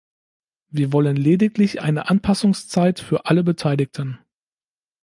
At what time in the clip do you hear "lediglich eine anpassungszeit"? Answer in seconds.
1.15-2.99